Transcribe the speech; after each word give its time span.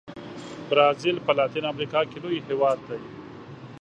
برازیل 0.69 1.17
په 1.25 1.31
لاتین 1.37 1.65
امریکا 1.73 2.01
کې 2.09 2.17
لوی 2.23 2.39
هېواد 2.47 2.79
دی. 2.87 2.99